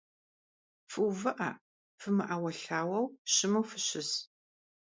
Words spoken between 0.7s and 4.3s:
Фыувыӏэ, фымыӏэуэлъауэу, щыму фыщыс.